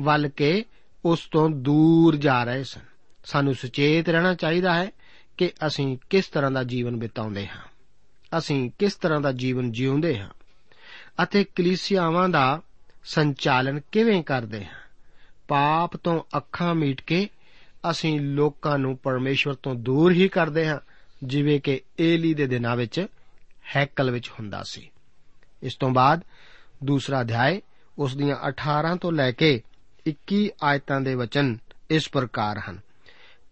[0.02, 0.66] ਬਲਕਿ
[1.06, 2.82] ਉਸ ਤੋਂ ਦੂਰ ਜਾ ਰਹੇ ਸਨ।
[3.26, 4.92] ਸਾਨੂੰ ਸੁਚੇਤ ਰਹਿਣਾ ਚਾਹੀਦਾ ਹੈ
[5.38, 7.62] ਕਿ ਅਸੀਂ ਕਿਸ ਤਰ੍ਹਾਂ ਦਾ ਜੀਵਨ ਬਿਤਾਉਂਦੇ ਹਾਂ।
[8.38, 10.30] ਅਸੀਂ ਕਿਸ ਤਰ੍ਹਾਂ ਦਾ ਜੀਵਨ ਜਿਉਂਦੇ ਹਾਂ
[11.24, 12.62] ਅਤੇ ਕਲੀਸਿਆਵਾਂ ਦਾ
[13.04, 14.74] ਸੰਚਾਲਨ ਕਿਵੇਂ ਕਰਦੇ ਹਾਂ।
[15.48, 17.30] ਪਾਪ ਤੋਂ ਅੱਖਾਂ ਮੀਟ ਕੇ
[17.92, 20.80] ਅਸੀਂ ਲੋਕਾਂ ਨੂੰ ਪਰਮੇਸ਼ਵਰ ਤੋਂ ਦੂਰ ਹੀ ਕਰਦੇ ਹਾਂ,
[21.24, 23.06] ਜਿਵੇਂ ਕਿ ਏਲੀ ਦੇ ਦਿਨਾਂ ਵਿੱਚ
[23.76, 24.92] ਹੈਕਲ ਵਿੱਚ ਹੁੰਦਾ ਸੀ।
[25.64, 26.24] ਇਸ ਤੋਂ ਬਾਅਦ
[26.84, 27.62] ਦੂਸਰਾ ਅਧਿਆਇ
[27.98, 29.62] ਉਸ ਦੀਆਂ 18 ਤੋਂ ਲੈ ਕੇ
[30.06, 31.58] 21 ਆਇਤਾਂ ਦੇ ਵਚਨ
[31.90, 32.85] ਇਸ ਪ੍ਰਕਾਰ ਹਨ।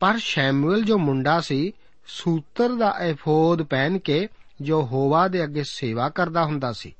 [0.03, 1.73] ਪਰ ਸ਼ੈਮੂਅਲ ਜੋ ਮੁੰਡਾ ਸੀ,
[2.07, 4.27] ਸੂਤਰ ਦਾ ਐਫੋਦ ਪਹਿਨ ਕੇ
[4.61, 6.95] ਜੋ ਹੋਵਾ ਦੇ ਅੱਗੇ ਸੇਵਾ ਕਰਦਾ ਹੁੰਦਾ ਸੀ।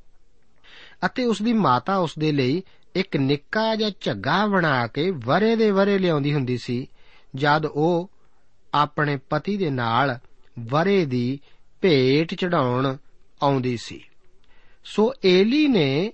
[1.06, 2.64] ਅਤੇ ਉਸ ਦੀ ਮਾਤਾ ਉਸ ਦੇ ਲਈ
[2.96, 6.88] ਇੱਕ ਨਿੱਕਾ ਜਿਹਾ ਝੱਗਾ ਬਣਾ ਕੇ ਵਰੇ ਦੇ ਵਰੇ ਲਿਆਉਂਦੀ ਹੁੰਦੀ ਸੀ,
[7.36, 8.12] ਜਦ ਉਹ
[8.74, 10.20] ਆਪਣੇ ਪਤੀ ਦੇ ਨਾਲ
[10.60, 11.40] ਵਰੇ ਦੀ
[11.82, 12.98] ਭੇਟ ਚੜਾਉਣ
[13.44, 14.06] ਆਉਂਦੀ ਸੀ।
[14.86, 16.12] ਸੋ ਏਲੀ ਨੇ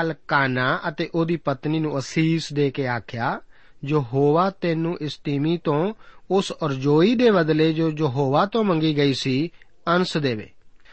[0.00, 3.40] ਅਲਕਾਨਾ ਅਤੇ ਉਹਦੀ ਪਤਨੀ ਨੂੰ ਅਸੀਸ ਦੇ ਕੇ ਆਖਿਆ,
[3.84, 5.94] ਜੋ ਹੋਵਾ ਤੈਨੂੰ ਇਸ ਤੀਮੀ ਤੋਂ
[6.32, 9.50] ਉਸ ਅਰਜੋਈ ਦੇ ਬਦਲੇ ਜੋ ਜੋ ਹੋਵਾ ਤੋਂ ਮੰਗੀ ਗਈ ਸੀ,
[9.88, 10.50] ਅੰਸ਼ ਦੇਵੇ।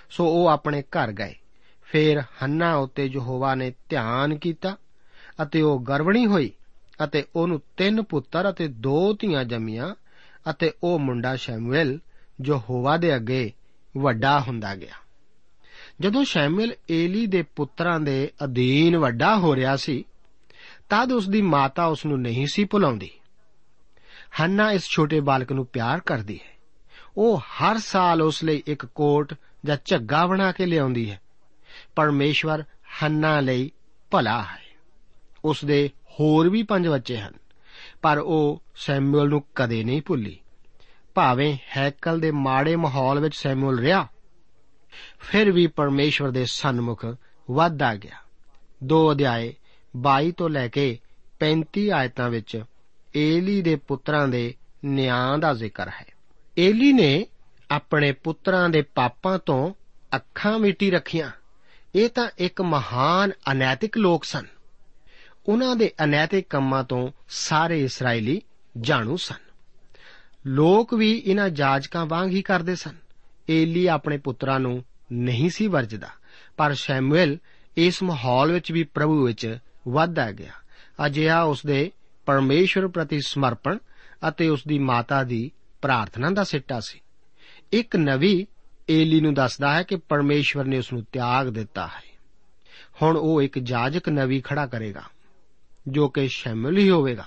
[0.09, 1.35] ਸੋ ਉਹ ਆਪਣੇ ਘਰ ਗਏ।
[1.83, 4.77] ਫੇਰ ਹੰਨਾ ਉਤੇ ਯਹੋਵਾ ਨੇ ਧਿਆਨ ਕੀਤਾ
[5.43, 6.51] ਅਤੇ ਉਹ ਗਰਵਣੀ ਹੋਈ
[7.03, 9.95] ਅਤੇ ਉਹਨੂੰ ਤਿੰਨ ਪੁੱਤਰ ਅਤੇ ਦੋ ਧੀਆਂ ਜੰਮੀਆਂ
[10.49, 11.99] ਅਤੇ ਉਹ ਮੁੰਡਾ ਸ਼ੈਮੂਅਲ
[12.41, 13.51] ਜੋ ਹੋਵਾ ਦੇ ਅੱਗੇ
[13.97, 14.93] ਵੱਡਾ ਹੁੰਦਾ ਗਿਆ।
[16.01, 20.03] ਜਦੋਂ ਸ਼ੈਮੂਅਲ ਏਲੀ ਦੇ ਪੁੱਤਰਾਂ ਦੇ ਅਧੀਨ ਵੱਡਾ ਹੋ ਰਿਹਾ ਸੀ,
[20.89, 23.09] ਤਦ ਉਸ ਦੀ ਮਾਤਾ ਉਸ ਨੂੰ ਨਹੀਂ ਸੀ ਭੁਲਾਉਂਦੀ।
[24.41, 26.57] ਹੰਨਾ ਇਸ ਛੋਟੇ ਬਾਲਕ ਨੂੰ ਪਿਆਰ ਕਰਦੀ ਹੈ।
[27.17, 29.33] ਉਹ ਹਰ ਸਾਲ ਉਸ ਲਈ ਇੱਕ ਕੋਟ
[29.65, 31.21] ਜਾਂ ਝੱਗਾ ਬਣਾ ਕੇ ਲਿਆਉਂਦੀ ਹੈ।
[31.95, 32.63] ਪਰਮੇਸ਼ਵਰ
[33.03, 33.71] ਹੰਨਾ ਲਈ
[34.11, 34.63] ਭਲਾ ਹੈ।
[35.45, 37.33] ਉਸ ਦੇ ਹੋਰ ਵੀ ਪੰਜ ਬੱਚੇ ਹਨ,
[38.01, 40.39] ਪਰ ਉਹ ਸੈਮੂਅਲ ਨੂੰ ਕਦੇ ਨਹੀਂ ਭੁੱਲੀ।
[41.15, 44.07] ਭਾਵੇਂ ਹੈਕਲ ਦੇ ਮਾੜੇ ਮਾਹੌਲ ਵਿੱਚ ਸੈਮੂਅਲ ਰਿਹਾ,
[45.19, 47.05] ਫਿਰ ਵੀ ਪਰਮੇਸ਼ਵਰ ਦੇ ਸਨਮੁਖ
[47.51, 48.17] ਵੱਧਦਾ ਗਿਆ।
[48.83, 49.53] ਦੋ ਅਧਿਆਏ
[49.97, 50.99] 22 ਤੋਂ ਲੈ ਕੇ
[51.39, 52.63] 35 ਆਇਤਾਂ ਵਿੱਚ
[53.15, 54.53] ਏਲੀ ਦੇ ਪੁੱਤਰਾਂ ਦੇ
[54.85, 56.05] ਨਿਆਂ ਦਾ ਜ਼ਿਕਰ ਹੈ।
[56.59, 57.27] ਏਲੀ ਨੇ
[57.71, 59.73] ਆਪਣੇ ਪੁੱਤਰਾਂ ਦੇ ਪਾਪਾਂ ਤੋਂ
[60.15, 61.31] ਅੱਖਾਂ ਮਿਟੀ ਰੱਖੀਆਂ।
[61.95, 64.45] ਇਹ ਤਾਂ ਇੱਕ ਮਹਾਨ ਅਨੈਤਿਕ ਲੋਕ ਸਨ।
[65.47, 68.41] ਉਹਨਾਂ ਦੇ ਅਨੈਤਿਕ ਕੰਮਾਂ ਤੋਂ ਸਾਰੇ ਇਸرائیਲੀ
[68.81, 69.49] ਜਾਣੂ ਸਨ।
[70.47, 72.95] ਲੋਕ ਵੀ ਇਹਨਾਂ ਜਾਜਕਾਂ ਵਾਂਗ ਹੀ ਕਰਦੇ ਸਨ।
[73.49, 76.09] ਏਲੀ ਆਪਣੇ ਪੁੱਤਰਾਂ ਨੂੰ ਨਹੀਂ ਸੀ ਵਰਜਦਾ,
[76.57, 77.37] ਪਰ ਸ਼ੈਮੂਅਲ
[77.77, 80.51] ਇਸ ਮਾਹੌਲ ਵਿੱਚ ਵੀ ਪ੍ਰਭੂ ਵਿੱਚ ਵਾਧਾ ਗਿਆ।
[81.05, 81.91] ਅਜਿਹਾ ਉਸ ਦੇ
[82.29, 83.77] ਪਰਮੇਸ਼ਵਰ ਪ੍ਰਤੀ ਸਮਰਪਣ
[84.27, 87.01] ਅਤੇ ਉਸ ਦੀ ਮਾਤਾ ਦੀ ਪ੍ਰਾਰਥਨਾ ਦਾ ਸਿੱਟਾ ਸੀ।
[87.71, 88.47] ਇੱਕ ਨਵੀ
[88.89, 92.03] ਏਲੀ ਨੂੰ ਦੱਸਦਾ ਹੈ ਕਿ ਪਰਮੇਸ਼ਵਰ ਨੇ ਉਸ ਨੂੰ ਤਿਆਗ ਦਿੱਤਾ ਹੈ।
[93.01, 95.01] ਹੁਣ ਉਹ ਇੱਕ ਜਾਜਕ ਨਵੀ ਖੜਾ ਕਰੇਗਾ,
[95.87, 97.25] ਜੋ ਕਿ ਸ਼ੈਮੂਅਲ ਹੀ ਹੋਵੇਗਾ।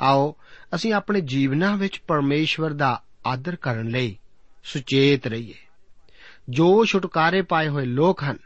[0.00, 0.36] ਆਓ,
[0.74, 4.18] ਅਸੀਂ ਆਪਣੇ ਜੀਵਨਾਂ ਵਿੱਚ ਪਰਮੇਸ਼ਵਰ ਦਾ ਆਦਰ ਕਰਨ ਲਈ
[4.64, 5.54] ਸੁਚੇਤ ਰਹੀਏ।
[6.48, 8.38] ਜੋ ਛੁਟਕਾਰੇ ਪਾਏ ਹੋਏ ਲੋਕ ਹਨ,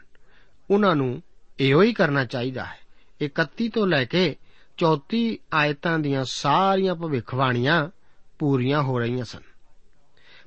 [0.71, 1.23] ਉਹਨਾਂ ਨੂੰ
[1.59, 2.79] ਇਹੋ ਹੀ ਕਰਨਾ ਚਾਹੀਦਾ ਹੈ।
[3.21, 4.35] 31 ਤੋਂ ਲੈ ਕੇ
[4.77, 7.89] 34 ਆਇਤਾਂ ਦੀਆਂ ਸਾਰੀਆਂ ਭਵਿੱਖਬਾਣੀਆਂ
[8.39, 9.41] ਪੂਰੀਆਂ ਹੋ ਰਹੀਆਂ ਸਨ।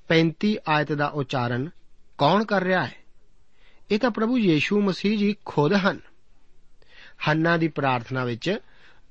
[0.08, 1.70] 35 ਆਇਤ ਦਾ ਉਚਾਰਨ
[2.18, 2.94] ਕੌਣ ਕਰ ਰਿਹਾ ਹੈ?
[3.90, 6.00] ਇਹ ਤਾਂ ਪ੍ਰਭੂ ਯੀਸ਼ੂ ਮਸੀਹ ਜੀ ਖੁਦ ਹਨ।
[7.28, 8.58] ਹੰਨਾ ਦੀ ਪ੍ਰਾਰਥਨਾ ਵਿੱਚ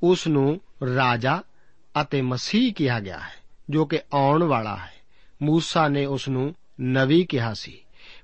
[0.04, 0.62] ਉਸ ਨੂੰ
[0.96, 1.42] ਰਾਜਾ
[2.02, 4.94] ਅਤੇ ਮਸੀਹ ਕਿਹਾ ਗਿਆ ਹੈ, ਜੋ ਕਿ ਆਉਣ ਵਾਲਾ ਹੈ।
[5.42, 7.82] ਮੂਸਾ ਨੇ ਉਸ ਨੂੰ ਨਵੀ ਕਿਹਾ ਸੀ,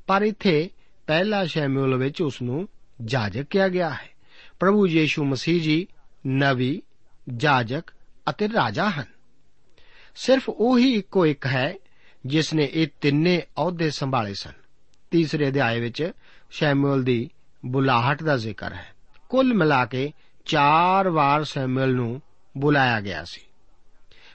[0.07, 0.69] ਪਰ ਇੱਥੇ
[1.07, 2.67] ਪਹਿਲਾ ਸ਼ੈਮੂਅਲ ਵਿੱਚ ਉਸ ਨੂੰ
[3.05, 4.09] ਜਾਜਕ ਕਿਹਾ ਗਿਆ ਹੈ।
[4.59, 5.87] ਪ੍ਰਭੂ ਯੀਸ਼ੂ ਮਸੀਹ ਜੀ
[6.27, 6.81] ਨਵੀ,
[7.37, 7.83] ਜਾਜਕ
[8.29, 9.05] ਅਤੇ ਰਾਜਾ ਹਨ।
[10.15, 11.73] ਸਿਰਫ ਉਹੀ ਇੱਕੋ ਇੱਕ ਹੈ
[12.25, 14.51] ਜਿਸ ਨੇ ਇਹ ਤਿੰਨੇ ਅਹੁਦੇ ਸੰਭਾਲੇ ਸਨ।
[15.11, 16.11] ਤੀਸਰੇ ਅਧਿਆਏ ਵਿੱਚ
[16.51, 17.29] ਸ਼ੈਮੂਅਲ ਦੀ
[17.65, 18.93] ਬੁਲਾਹਟ ਦਾ ਜ਼ਿਕਰ ਹੈ।
[19.29, 20.11] ਕੁੱਲ ਮਿਲਾ ਕੇ
[20.45, 22.21] ਚਾਰ ਵਾਰ ਸ਼ੈਮੂਅਲ ਨੂੰ
[22.57, 23.41] ਬੁਲਾਇਆ ਗਿਆ ਸੀ।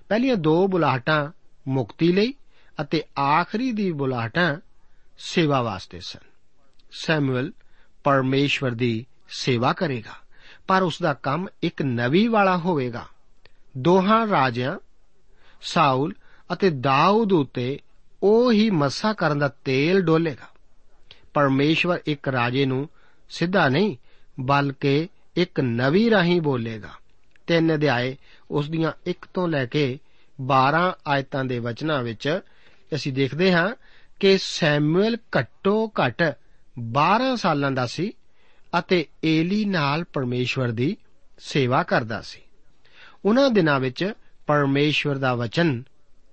[0.09, 1.33] ਪਹਿਲੀਆਂ ਦੋ ਬੁਲਾਹਟਾਂ
[1.69, 2.35] ਮੁਕਤੀ ਲਈ
[2.81, 4.57] ਅਤੇ ਆਖਰੀ ਦੀ ਬੁਲਾਹਟਾਂ
[5.19, 6.31] ਸੇਵਾ ਵਾਸਤੇ ਸਨ।
[6.91, 7.53] ਸੈਮੂਅਲ
[8.05, 10.28] ਪਰਮੇਸ਼ਵਰ ਦੀ ਸੇਵਾ ਕਰੇਗਾ।
[10.69, 13.07] ਪਰ ਉਸ ਦਾ ਕੰਮ ਇੱਕ ਨਵੀ ਵਾਲਾ ਹੋਵੇਗਾ।
[13.77, 14.79] ਦੋਹਾਂ ਰਾਜਿਆਂ,
[15.63, 16.15] ਸਾਊਲ
[16.53, 17.79] ਅਤੇ ਦਾਊਦ ਉਤੇ
[18.23, 20.49] ਉਹ ਹੀ ਮੱਸਾ ਕਰਨ ਦਾ ਤੇਲ ਡੋਲੇਗਾ।
[21.35, 22.89] ਪਰਮੇਸ਼ਵਰ ਇੱਕ ਰਾਜੇ ਨੂੰ
[23.29, 23.97] ਸਿੱਧਾ ਨਹੀਂ,
[24.41, 26.91] ਬਲਕਿ ਇੱਕ ਨਵੀ ਰਾਹੀਂ ਬੋਲੇਗਾ।
[27.47, 28.17] ਤਿੰਨ ਅਧਿਆਏ
[28.51, 29.99] ਉਸ ਦੀਆਂ 1 ਤੋਂ ਲੈ ਕੇ
[30.41, 32.41] 12 ਆਇਤਾਂ ਦੇ ਵਚਨਾਂ ਵਿੱਚ
[32.95, 33.75] ਅਸੀਂ ਦੇਖਦੇ ਹਾਂ
[34.21, 36.37] ਕਿ ਸੈਮੂਅਲ ਘੱਟੋ ਘੱਟ
[36.79, 38.13] 12 ਸਾਲਾਂ ਦਾ ਸੀ।
[38.79, 40.97] ਅਤੇ ਏਲੀ ਨਾਲ ਪਰਮੇਸ਼ਵਰ ਦੀ
[41.39, 42.41] ਸੇਵਾ ਕਰਦਾ ਸੀ।
[43.25, 44.13] ਉਹਨਾਂ ਦਿਨਾਂ ਵਿੱਚ
[44.47, 45.83] ਪਰਮੇਸ਼ਵਰ ਦਾ ਵਚਨ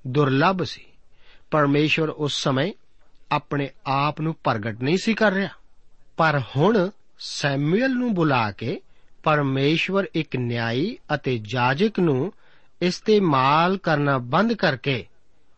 [0.08, 0.86] ਦੁਰਲੱਭ ਸੀ।
[1.52, 2.74] ਪਰਮੇਸ਼ਵਰ ਉਸ ਸਮੇਂ
[3.32, 5.50] ਆਪਣੇ ਆਪ ਨੂੰ ਪ੍ਰਗਟ ਨਹੀਂ ਸੀ ਕਰ ਰਿਹਾ।
[6.18, 8.82] ਪਰ ਹੁਣ ਸੈਮੂਅਲ ਨੂੰ ਬੁਲਾ ਕੇ
[9.24, 12.34] ਪਰਮੇਸ਼ਵਰ ਇੱਕ ਨਿਆਈ ਅਤੇ ਜਾਜਕ ਨੂੰ
[12.82, 15.06] ਇਸਤੇਮਾਲ ਕਰਨਾ ਬੰਦ ਕਰਕੇ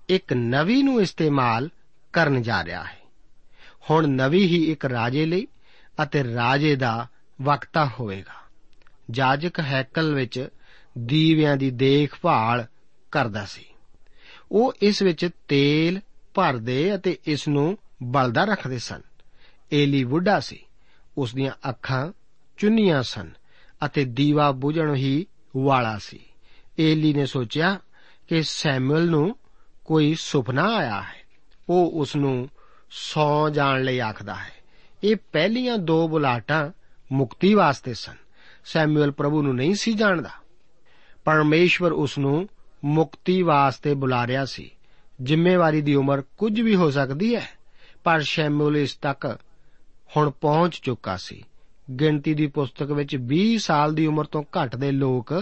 [0.10, 1.70] ਇੱਕ ਨਵੀ ਨੂੰ ਇਸਤੇਮਾਲ
[2.14, 3.00] ਕਰਨ ਜਾ ਰਿਹਾ ਹੈ।
[3.90, 5.48] ਹੁਣ ਨਵੀ ਹੀ ਇੱਕ ਰਾਜੇ ਲਈ
[6.04, 7.08] ਅਤੇ ਰਾਜੇ ਦਾ
[7.42, 8.48] ਵਕਤਾ ਹੋਵੇਗਾ।
[9.12, 10.48] ਜਾਜਕ ਹੈਕਲ ਵਿੱਚ
[10.98, 12.66] ਦੀਵਿਆਂ ਦੀ ਦੇਖਭਾਲ
[13.12, 13.66] ਕਰਦਾ ਸੀ।
[14.52, 16.02] ਉਹ ਇਸ ਵਿੱਚ ਤੇਲ
[16.34, 19.02] ਭਰਦੇ ਅਤੇ ਇਸ ਨੂੰ ਬਲਦਾ ਰੱਖਦੇ ਸਨ।
[19.74, 20.66] ਏਲੀ ਬੁੱਢਾ ਸੀ।
[21.18, 22.12] ਉਸ ਦੀਆਂ ਅੱਖਾਂ
[22.58, 23.32] ਚੁੰਨੀਆਂ ਸਨ
[23.86, 25.26] ਅਤੇ ਦੀਵਾ ਬੁਝਣ ਹੀ
[25.58, 26.20] ਵਾਲਾ ਸੀ।
[26.80, 27.80] ਏਲੀ ਨੇ ਸੋਚਿਆ
[28.28, 29.38] ਕਿ ਸੈਮੂਅਲ ਨੂੰ
[29.86, 31.28] ਕੋਈ ਸੁਪਨਾ ਆਇਆ ਹੈ।
[31.70, 32.50] ਉਹ ਉਸ ਨੂੰ
[32.92, 34.57] ਸੌ ਜਾਣ ਲਈ ਆਖਦਾ ਹੈ।
[35.04, 36.72] ਇਹ ਪਹਿਲੀਆਂ ਦੋ ਬੁਲਾਟਾਂ
[37.12, 38.16] ਮੁਕਤੀ ਵਾਸਤੇ ਸਨ।
[38.66, 40.30] ਸੈਮੂਅਲ ਪ੍ਰਭੂ ਨੂੰ ਨਹੀਂ ਸੀ ਜਾਣਦਾ।
[41.26, 42.50] ਪਰਮੇਸ਼ਵਰ ਉਸ ਨੂੰ
[42.86, 44.72] ਮੁਕਤੀ ਵਾਸਤੇ ਬੁਲਾ ਰਿਹਾ ਸੀ।
[45.24, 47.48] ਜ਼ਿੰਮੇਵਾਰੀ ਦੀ ਉਮਰ ਕੁਝ ਵੀ ਹੋ ਸਕਦੀ ਹੈ,
[48.04, 49.38] ਪਰ ਸ਼ੈਮੂਅਲ ਇਸ ਤੱਕ
[50.18, 51.44] ਹੁਣ ਪਹੁੰਚ ਚੁੱਕਾ ਸੀ।
[52.00, 55.34] ਗਿਣਤੀ ਦੀ ਪੁਸਤਕ ਵਿੱਚ 20 ਸਾਲ ਦੀ ਉਮਰ ਤੋਂ ਘੱਟ ਦੇ ਲੋਕ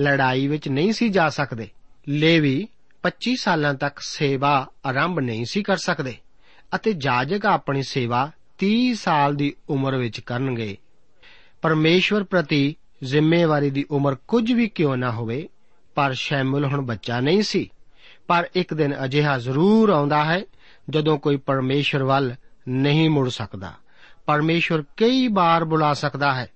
[0.00, 1.68] ਲੜਾਈ ਵਿੱਚ ਨਹੀਂ ਸੀ ਜਾ ਸਕਦੇ।
[2.08, 2.68] ਲੇਵੀ
[3.02, 6.16] 25 ਸਾਲਾਂ ਤੱਕ ਸੇਵਾ ਆਰੰਭ ਨਹੀਂ ਸੀ ਕਰ ਸਕਦੇ
[6.74, 10.76] ਅਤੇ ਜਾਜਕ ਆਪਣੀ ਸੇਵਾ 30 ਸਾਲ ਦੀ ਉਮਰ ਵਿੱਚ ਕਰਨਗੇ।
[11.62, 15.48] ਪਰਮੇਸ਼ਵਰ ਪ੍ਰਤੀ ਜ਼ਿੰਮੇਵਾਰੀ ਦੀ ਉਮਰ ਕੁਝ ਵੀ ਕਿਉਂ ਨਾ ਹੋਵੇ,
[15.94, 17.70] ਪਰ ਸ਼ੈਮੂਲ ਹੁਣ ਬੱਚਾ ਨਹੀਂ ਸੀ।
[18.28, 20.42] ਪਰ ਇੱਕ ਦਿਨ ਅਜਿਹਾ ਜ਼ਰੂਰ ਆਉਂਦਾ ਹੈ,
[20.90, 22.34] ਜਦੋਂ ਕੋਈ ਪਰਮੇਸ਼ਵਰ ਵੱਲ
[22.68, 23.72] ਨਹੀਂ ਮੁੜ ਸਕਦਾ।
[24.26, 26.50] ਪਰਮੇਸ਼ਵਰ ਕਈ ਵਾਰ ਬੁਲਾ ਸਕਦਾ ਹੈ,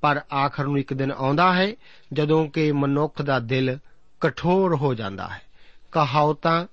[0.00, 1.72] ਪਰ ਆਖਰ ਨੂੰ ਇੱਕ ਦਿਨ ਆਉਂਦਾ ਹੈ,
[2.12, 3.78] ਜਦੋਂ ਕਿ ਮਨੁੱਖ ਦਾ ਦਿਲ
[4.20, 5.42] ਕਠੋਰ ਹੋ ਜਾਂਦਾ ਹੈ।
[5.92, 6.66] ਕਹਾਵਤਾਂ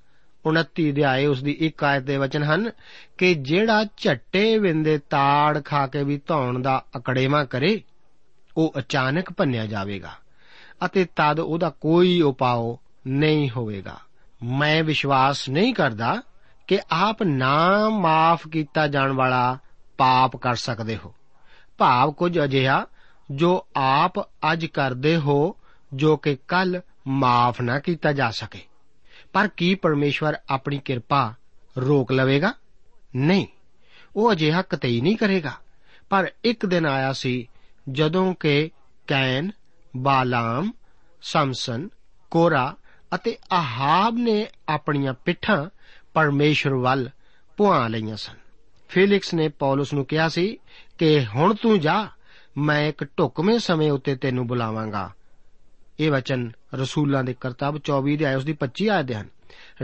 [0.51, 2.71] 29 ਅਧਿਆਏ ਉਸ ਦੀ ਇੱਕ ਆਇਤ ਦੇ ਵਚਨ ਹਨ
[3.17, 7.83] ਕਿ ਜਿਹੜਾ ਝੱਟੇ ਵਿੰਦੇ ਤਾੜ ਖਾ ਕੇ ਵੀ ਧੌਣ ਦਾ ਅਕੜੇਵਾ ਕਰੇ,
[8.57, 10.11] ਉਹ ਅਚਾਨਕ ਭੰਨਿਆ ਜਾਵੇਗਾ
[10.85, 12.75] ਅਤੇ ਤਦ ਉਹਦਾ ਕੋਈ ਉਪਾਅ
[13.07, 13.97] ਨਹੀਂ ਹੋਵੇਗਾ।
[14.43, 16.21] ਮੈਂ ਵਿਸ਼ਵਾਸ ਨਹੀਂ ਕਰਦਾ
[16.67, 19.57] ਕਿ ਆਪ ਨਾ ਮਾਫ ਕੀਤਾ ਜਾਣ ਵਾਲਾ
[19.97, 21.15] ਪਾਪ ਕਰ ਸਕਦੇ ਹੋ।
[21.77, 22.85] ਭਾਵ ਕੁਝ ਅਜਿਹਾ
[23.31, 25.55] ਜੋ ਆਪ ਅੱਜ ਕਰਦੇ ਹੋ
[25.93, 28.59] ਜੋ ਕਿ ਕੱਲ ਮਾਫ ਨਾ ਕੀਤਾ ਜਾ ਸਕੇ।
[29.37, 31.33] ਪਰ ਕੀ ਪਰਮੇਸ਼ਵਰ ਆਪਣੀ ਕਿਰਪਾ
[31.77, 32.53] ਰੋਕ ਲਵੇਗਾ?
[33.15, 33.47] ਨਹੀਂ।
[34.15, 35.51] ਉਹ ਅਜਿਹਾ ਕਤਈ ਨਹੀਂ ਕਰੇਗਾ।
[36.09, 37.47] ਪਰ ਇੱਕ ਦਿਨ ਆਇਆ ਸੀ
[37.91, 38.69] ਜਦੋਂ ਕਿ
[39.07, 39.51] ਕੈਨ,
[39.97, 40.71] ਬਾਲਾਮ
[41.21, 41.89] ਸਮਸਨ
[42.31, 42.75] ਕੋਰਾ
[43.15, 45.65] ਅਤੇ ਆਹਾਬ ਨੇ ਆਪਣੀਆਂ ਪਿੱਠਾਂ
[46.13, 47.09] ਪਰਮੇਸ਼ਰ ਵੱਲ
[47.57, 48.35] ਪੁਆ ਲਈਆਂ ਸਨ।
[48.89, 50.57] ਫੇਲਿਕਸ ਨੇ ਪੌਲਸ ਨੂੰ ਕਿਹਾ ਸੀ
[50.97, 52.07] ਕਿ ਹੁਣ ਤੂੰ ਜਾ,
[52.57, 55.13] ਮੈਂ ਇੱਕ ਢੁਕਵੇਂ ਸਮੇਂ ਉੱਤੇ ਤੈਨੂੰ ਬੁਲਾਵਾਂਗਾ।
[55.99, 59.27] ਇਹ ਵਚਨ ਰਸੂਲਾਂ ਦੇ ਕਰਤੱਵ 24 ਦੇ ਆਏ ਉਸ ਦੀ 25 ਆਇਤ ਦੇ ਹਨ।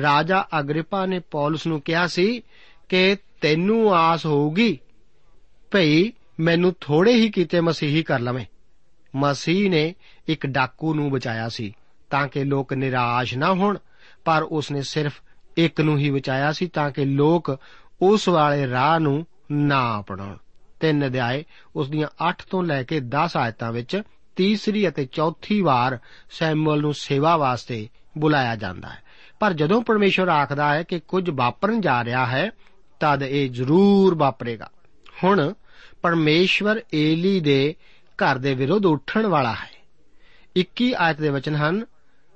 [0.01, 2.43] ਰਾਜਾ ਅਗਰਿਪਾ ਨੇ ਪੌਲਸ ਨੂੰ ਕਿਹਾ ਸੀ
[2.89, 4.79] ਕਿ ਤੈਨੂੰ ਆਸ ਹੋਊਗੀ,
[5.71, 8.45] ਭਈ ਮੈਨੂੰ ਥੋੜੇ ਹੀ ਕੀਤੇ ਮਸੀਹੀ ਕਰ ਲਵੇਂ।
[9.15, 9.95] ਮਸੀਹ ਨੇ
[10.27, 11.73] ਇੱਕ ਡਾਕੂ ਨੂੰ ਬਚਾਇਆ ਸੀ
[12.09, 13.77] ਤਾਂ ਕਿ ਲੋਕ ਨਿਰਾਸ਼ ਨਾ ਹੋਣ,
[14.25, 15.21] ਪਰ ਉਸਨੇ ਸਿਰਫ
[15.57, 17.59] ਇੱਕ ਨੂੰ ਹੀ ਬਚਾਇਆ ਸੀ ਤਾਂ ਕਿ ਲੋਕ
[18.01, 20.37] ਉਸ ਵਾਲੇ ਰਾਹ ਨੂੰ ਨਾ ਅਪਣਾਉਣ।
[20.79, 21.45] ਤਿੰਨ ਅਧਿਆਏ
[21.75, 24.01] ਉਸ ਦੀਆਂ 8 ਤੋਂ ਲੈ ਕੇ 10 ਆਇਤਾਂ ਵਿੱਚ
[24.35, 25.99] ਤੀਸਰੀ ਅਤੇ ਚੌਥੀ ਵਾਰ
[26.31, 29.03] ਸੈਮੂਅਲ ਨੂੰ ਸੇਵਾ ਵਾਸਤੇ ਬੁਲਾਇਆ ਜਾਂਦਾ ਹੈ।
[29.39, 32.51] ਪਰ ਜਦੋਂ ਪਰਮੇਸ਼ਵਰ ਆਖਦਾ ਹੈ ਕਿ ਕੁਝ ਵਾਪਰਨ ਜਾ ਰਿਹਾ ਹੈ,
[32.99, 34.69] ਤਦ ਇਹ ਜ਼ਰੂਰ ਵਾਪਰੇਗਾ।
[35.23, 35.53] ਹੁਣ
[36.01, 37.75] ਪਰਮੇਸ਼ਵਰ ਏਲੀ ਦੇ
[38.15, 39.85] ਘਰ ਦੇ ਵਿਰੁੱਧ ਉੱਠਣ ਵਾਲਾ ਹੈ।
[40.55, 41.85] 21 ਆਇਤ ਦੇ ਵਚਨ ਹਨ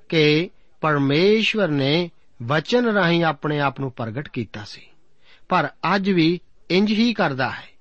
[0.08, 2.10] ਕਿ ਪਰਮੇਸ਼ਵਰ ਨੇ
[2.42, 4.82] ਵਚਨ ਰਾਹੀਂ ਆਪਣੇ ਆਪ ਨੂੰ ਪ੍ਰਗਟ ਕੀਤਾ ਸੀ।
[5.48, 7.77] ਪਰ ਅੱਜ ਵੀ ਇੰਜ ਹੀ ਕਰਦਾ ਹੈ।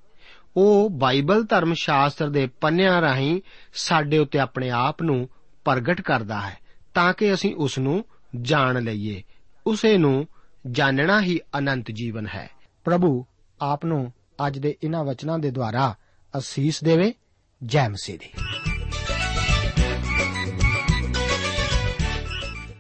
[0.55, 3.41] ਉਹ ਬਾਈਬਲ ਧਰਮ ਸ਼ਾਸਤਰ ਦੇ ਪੰਨਿਆਂ ਰਾਹੀਂ
[3.73, 5.29] ਸਾਡੇ ਉੱਤੇ ਆਪਣੇ ਆਪ ਨੂੰ
[5.65, 6.57] ਪ੍ਰਗਟ ਕਰਦਾ ਹੈ,
[6.93, 8.05] ਤਾਂ ਕਿ ਅਸੀਂ ਉਸ ਨੂੰ
[8.41, 9.23] ਜਾਣ ਲਈਏ।
[9.67, 10.27] ਉਸੇ ਨੂੰ
[10.71, 12.49] ਜਾਣਨਾ ਹੀ ਅਨੰਤ ਜੀਵਨ ਹੈ।
[12.83, 13.25] ਪ੍ਰਭੂ,
[13.61, 14.13] ਆਪ ਨੂੰ
[14.47, 15.95] ਅੱਜ ਦੇ ਇਹਨਾਂ ਵਚਨਾਂ ਦੇ ਦੁਆਰਾ
[16.37, 17.13] ਅਸੀਸ ਦੇਵੇ।
[17.63, 18.29] ਜੈ ਮਸੀਹ ਦੀ।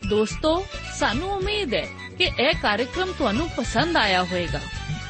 [0.09, 0.65] ਦੋਸਤੋ,
[0.99, 4.59] ਸਾਨੂੰ ਉਮੀਦ ਹੈ ਕਿ ਇਹ ਕਾਰਜਕ੍ਰਮ ਤੁਹਾਨੂੰ ਪਸੰਦ ਆਇਆ ਹੋਵੇਗਾ।